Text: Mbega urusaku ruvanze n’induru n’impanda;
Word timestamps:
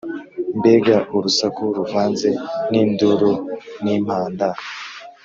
Mbega 0.57 0.95
urusaku 1.15 1.61
ruvanze 1.77 2.29
n’induru 2.71 3.31
n’impanda; 3.83 4.47